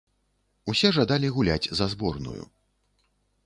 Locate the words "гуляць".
1.37-1.71